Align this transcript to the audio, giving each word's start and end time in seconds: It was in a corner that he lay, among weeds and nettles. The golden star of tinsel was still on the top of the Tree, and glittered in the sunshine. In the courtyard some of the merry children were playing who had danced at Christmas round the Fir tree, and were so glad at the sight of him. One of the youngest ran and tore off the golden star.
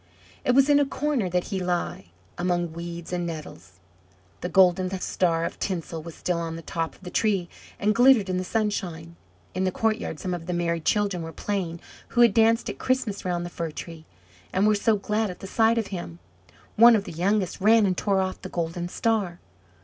It 0.43 0.53
was 0.55 0.67
in 0.67 0.79
a 0.79 0.85
corner 0.87 1.29
that 1.29 1.49
he 1.53 1.59
lay, 1.63 2.07
among 2.35 2.73
weeds 2.73 3.13
and 3.13 3.23
nettles. 3.23 3.73
The 4.39 4.49
golden 4.49 4.89
star 4.99 5.45
of 5.45 5.59
tinsel 5.59 6.01
was 6.01 6.15
still 6.15 6.39
on 6.39 6.55
the 6.55 6.63
top 6.63 6.95
of 6.95 7.03
the 7.03 7.11
Tree, 7.11 7.49
and 7.79 7.93
glittered 7.93 8.27
in 8.27 8.37
the 8.37 8.43
sunshine. 8.43 9.15
In 9.53 9.63
the 9.63 9.71
courtyard 9.71 10.19
some 10.19 10.33
of 10.33 10.47
the 10.47 10.53
merry 10.53 10.81
children 10.81 11.21
were 11.21 11.31
playing 11.31 11.79
who 12.17 12.21
had 12.21 12.33
danced 12.33 12.67
at 12.67 12.79
Christmas 12.79 13.25
round 13.25 13.45
the 13.45 13.51
Fir 13.51 13.69
tree, 13.69 14.07
and 14.51 14.65
were 14.65 14.73
so 14.73 14.95
glad 14.95 15.29
at 15.29 15.39
the 15.39 15.45
sight 15.45 15.77
of 15.77 15.87
him. 15.93 16.17
One 16.77 16.95
of 16.95 17.03
the 17.03 17.11
youngest 17.11 17.61
ran 17.61 17.85
and 17.85 17.95
tore 17.95 18.21
off 18.21 18.41
the 18.41 18.49
golden 18.49 18.89
star. 18.89 19.39